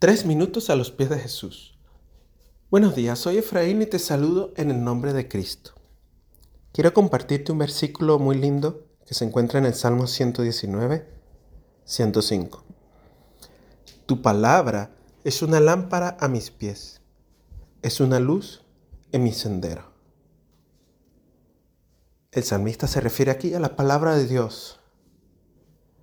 Tres 0.00 0.24
minutos 0.24 0.70
a 0.70 0.76
los 0.76 0.90
pies 0.90 1.10
de 1.10 1.18
Jesús. 1.18 1.78
Buenos 2.70 2.94
días, 2.94 3.18
soy 3.18 3.36
Efraín 3.36 3.82
y 3.82 3.86
te 3.86 3.98
saludo 3.98 4.54
en 4.56 4.70
el 4.70 4.82
nombre 4.82 5.12
de 5.12 5.28
Cristo. 5.28 5.72
Quiero 6.72 6.94
compartirte 6.94 7.52
un 7.52 7.58
versículo 7.58 8.18
muy 8.18 8.36
lindo 8.36 8.86
que 9.04 9.12
se 9.12 9.26
encuentra 9.26 9.58
en 9.58 9.66
el 9.66 9.74
Salmo 9.74 10.06
119, 10.06 11.06
105. 11.84 12.64
Tu 14.06 14.22
palabra 14.22 14.96
es 15.22 15.42
una 15.42 15.60
lámpara 15.60 16.16
a 16.18 16.28
mis 16.28 16.50
pies, 16.50 17.02
es 17.82 18.00
una 18.00 18.20
luz 18.20 18.64
en 19.12 19.22
mi 19.22 19.34
sendero. 19.34 19.92
El 22.32 22.44
salmista 22.44 22.86
se 22.86 23.02
refiere 23.02 23.32
aquí 23.32 23.52
a 23.52 23.60
la 23.60 23.76
palabra 23.76 24.16
de 24.16 24.26
Dios, 24.26 24.79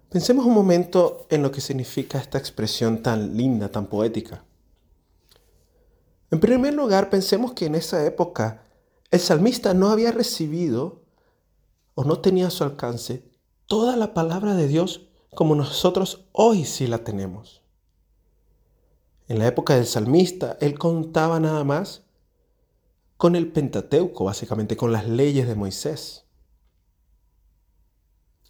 Pensemos 0.09 0.45
un 0.45 0.53
momento 0.53 1.27
en 1.29 1.43
lo 1.43 1.51
que 1.51 1.59
significa 1.59 2.17
esta 2.17 2.37
expresión 2.37 3.03
tan 3.03 3.35
linda, 3.35 3.69
tan 3.69 3.87
poética. 3.87 4.45
En 6.31 6.39
primer 6.39 6.73
lugar, 6.73 7.09
pensemos 7.09 7.53
que 7.53 7.65
en 7.65 7.75
esa 7.75 8.05
época 8.05 8.63
el 9.11 9.19
salmista 9.19 9.73
no 9.73 9.89
había 9.89 10.11
recibido 10.11 11.01
o 11.95 12.03
no 12.03 12.19
tenía 12.19 12.47
a 12.47 12.51
su 12.51 12.63
alcance 12.63 13.23
toda 13.65 13.95
la 13.97 14.13
palabra 14.13 14.55
de 14.55 14.67
Dios 14.67 15.07
como 15.35 15.55
nosotros 15.55 16.25
hoy 16.31 16.63
sí 16.63 16.87
la 16.87 16.99
tenemos. 16.99 17.61
En 19.27 19.39
la 19.39 19.47
época 19.47 19.75
del 19.75 19.85
salmista, 19.85 20.57
él 20.61 20.79
contaba 20.79 21.39
nada 21.39 21.63
más 21.65 22.03
con 23.17 23.35
el 23.35 23.51
Pentateuco, 23.51 24.23
básicamente 24.23 24.77
con 24.77 24.93
las 24.93 25.07
leyes 25.07 25.47
de 25.47 25.55
Moisés. 25.55 26.26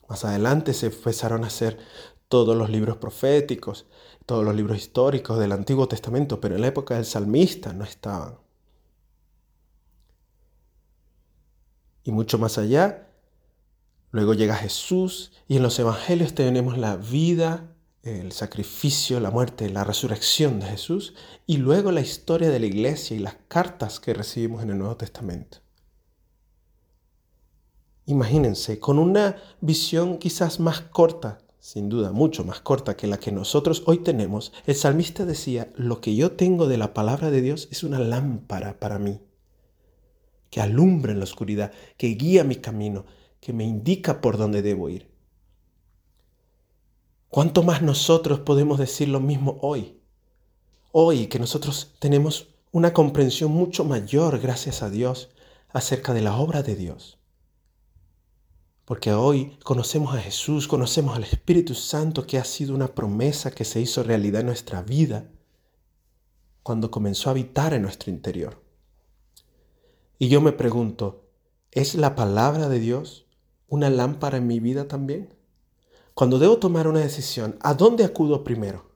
Más 0.08 0.24
adelante 0.26 0.74
se 0.74 0.88
empezaron 0.88 1.44
a 1.44 1.48
hacer 1.48 1.78
todos 2.28 2.56
los 2.56 2.70
libros 2.70 2.98
proféticos, 2.98 3.86
todos 4.26 4.44
los 4.44 4.56
libros 4.56 4.78
históricos 4.78 5.40
del 5.40 5.52
Antiguo 5.52 5.88
Testamento, 5.88 6.40
pero 6.40 6.56
en 6.56 6.62
la 6.62 6.68
época 6.68 6.96
del 6.96 7.06
salmista 7.06 7.74
no 7.74 7.84
estaban. 7.84 8.38
Y 12.04 12.12
mucho 12.12 12.38
más 12.38 12.58
allá, 12.58 13.10
luego 14.12 14.34
llega 14.34 14.56
Jesús 14.56 15.32
y 15.48 15.58
en 15.58 15.64
los 15.64 15.78
evangelios 15.80 16.34
tenemos 16.34 16.78
la 16.78 16.96
vida, 16.96 17.74
el 18.04 18.32
sacrificio, 18.32 19.20
la 19.20 19.32
muerte, 19.32 19.70
la 19.70 19.84
resurrección 19.84 20.62
de 20.62 20.68
Jesús 20.68 21.14
y 21.46 21.58
luego 21.58 21.92
la 21.92 22.02
historia 22.02 22.50
de 22.50 22.60
la 22.60 22.66
iglesia 22.66 23.18
y 23.18 23.20
las 23.20 23.36
cartas 23.50 24.00
que 24.00 24.14
recibimos 24.14 24.64
en 24.64 24.70
el 24.70 24.78
Nuevo 24.78 24.96
Testamento. 24.96 25.60
Imagínense, 28.10 28.80
con 28.80 29.00
una 29.00 29.36
visión 29.60 30.18
quizás 30.18 30.62
más 30.62 30.80
corta, 30.80 31.40
sin 31.60 31.90
duda 31.90 32.14
mucho 32.14 32.46
más 32.46 32.62
corta 32.62 32.96
que 32.96 33.06
la 33.06 33.20
que 33.20 33.34
nosotros 33.34 33.84
hoy 33.86 33.98
tenemos, 33.98 34.54
el 34.66 34.76
salmista 34.76 35.26
decía, 35.26 35.74
lo 35.76 36.00
que 36.00 36.16
yo 36.16 36.32
tengo 36.32 36.68
de 36.68 36.78
la 36.78 36.94
palabra 36.94 37.32
de 37.32 37.42
Dios 37.42 37.68
es 37.70 37.84
una 37.84 38.00
lámpara 38.00 38.80
para 38.80 38.98
mí, 38.98 39.20
que 40.50 40.62
alumbra 40.62 41.12
en 41.12 41.20
la 41.20 41.26
oscuridad, 41.26 41.74
que 41.98 42.08
guía 42.08 42.46
mi 42.46 42.56
camino, 42.56 43.06
que 43.42 43.52
me 43.52 43.66
indica 43.66 44.22
por 44.22 44.38
dónde 44.38 44.62
debo 44.62 44.88
ir. 44.88 45.12
¿Cuánto 47.28 47.62
más 47.62 47.82
nosotros 47.82 48.40
podemos 48.40 48.80
decir 48.80 49.10
lo 49.10 49.20
mismo 49.20 49.58
hoy? 49.62 50.00
Hoy 50.94 51.28
que 51.28 51.40
nosotros 51.40 51.94
tenemos 52.00 52.56
una 52.72 52.94
comprensión 52.94 53.52
mucho 53.52 53.84
mayor, 53.84 54.40
gracias 54.40 54.82
a 54.82 54.90
Dios, 54.90 55.28
acerca 55.68 56.14
de 56.14 56.22
la 56.22 56.38
obra 56.38 56.64
de 56.64 56.78
Dios. 56.78 57.18
Porque 58.88 59.12
hoy 59.12 59.58
conocemos 59.66 60.16
a 60.16 60.22
Jesús, 60.22 60.66
conocemos 60.66 61.14
al 61.18 61.26
Espíritu 61.26 61.76
Santo 61.76 62.26
que 62.26 62.38
ha 62.38 62.46
sido 62.46 62.74
una 62.74 62.88
promesa 62.88 63.52
que 63.52 63.66
se 63.66 63.82
hizo 63.82 64.02
realidad 64.02 64.40
en 64.40 64.48
nuestra 64.48 64.82
vida 64.82 65.30
cuando 66.64 66.90
comenzó 66.90 67.28
a 67.28 67.32
habitar 67.32 67.74
en 67.74 67.82
nuestro 67.82 68.12
interior. 68.12 68.64
Y 70.18 70.30
yo 70.30 70.40
me 70.40 70.54
pregunto, 70.54 71.26
¿es 71.72 71.96
la 71.96 72.16
palabra 72.16 72.70
de 72.70 72.80
Dios 72.80 73.28
una 73.68 73.90
lámpara 73.90 74.38
en 74.38 74.48
mi 74.48 74.62
vida 74.62 74.88
también? 74.88 75.36
Cuando 76.14 76.40
debo 76.40 76.58
tomar 76.58 76.88
una 76.88 77.02
decisión, 77.02 77.58
¿a 77.60 77.74
dónde 77.74 78.06
acudo 78.06 78.46
primero? 78.46 78.90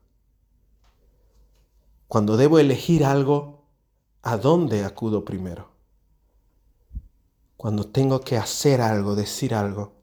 Cuando 2.08 2.38
debo 2.38 2.60
elegir 2.60 3.04
algo, 3.04 3.68
¿a 4.22 4.38
dónde 4.38 4.86
acudo 4.86 5.26
primero? 5.26 5.71
Cuando 7.62 7.86
tengo 7.86 8.22
que 8.22 8.38
hacer 8.38 8.82
algo, 8.82 9.14
decir 9.14 9.54
algo, 9.54 9.94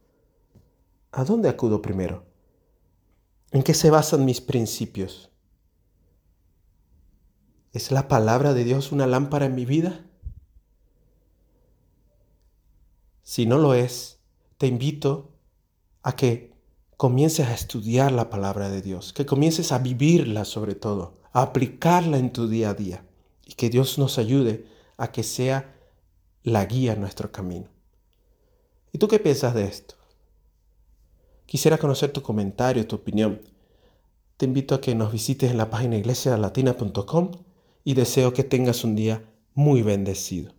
¿a 1.11 1.25
dónde 1.25 1.49
acudo 1.49 1.83
primero? 1.83 2.25
¿En 3.51 3.65
qué 3.65 3.75
se 3.75 3.91
basan 3.91 4.25
mis 4.25 4.41
principios? 4.41 5.33
¿Es 7.73 7.91
la 7.91 8.07
palabra 8.07 8.55
de 8.55 8.63
Dios 8.63 8.93
una 8.93 9.09
lámpara 9.09 9.47
en 9.47 9.57
mi 9.57 9.65
vida? 9.65 10.07
Si 13.25 13.45
no 13.45 13.59
lo 13.59 13.75
es, 13.75 14.21
te 14.57 14.69
invito 14.69 15.33
a 16.05 16.15
que 16.15 16.55
comiences 16.97 17.49
a 17.49 17.55
estudiar 17.55 18.13
la 18.13 18.31
palabra 18.31 18.69
de 18.69 18.83
Dios, 18.83 19.13
que 19.13 19.27
comiences 19.27 19.73
a 19.73 19.79
vivirla 19.79 20.45
sobre 20.45 20.77
todo, 20.77 21.19
a 21.33 21.43
aplicarla 21.43 22.19
en 22.19 22.33
tu 22.33 22.47
día 22.47 22.71
a 22.71 22.75
día 22.75 23.05
y 23.45 23.55
que 23.55 23.69
Dios 23.69 23.99
nos 23.99 24.17
ayude 24.17 24.69
a 24.97 25.11
que 25.11 25.25
sea 25.25 25.75
la 26.43 26.65
guía 26.67 26.93
en 26.93 27.01
nuestro 27.01 27.31
camino. 27.31 27.69
¿Y 28.93 28.99
tú 28.99 29.09
qué 29.09 29.19
piensas 29.19 29.55
de 29.55 29.65
esto? 29.65 29.95
Quisiera 31.47 31.79
conocer 31.79 32.13
tu 32.13 32.23
comentario, 32.23 32.87
tu 32.87 32.97
opinión. 32.97 33.41
Te 34.37 34.47
invito 34.47 34.75
a 34.75 34.81
que 34.81 34.95
nos 34.95 35.13
visites 35.13 35.51
en 35.51 35.57
la 35.57 35.71
página 35.71 35.97
iglesialatina.com 35.97 37.31
y 37.85 37.95
deseo 37.95 38.33
que 38.33 38.45
tengas 38.45 38.85
un 38.85 38.95
día 38.95 39.23
muy 39.55 39.83
bendecido. 39.83 40.58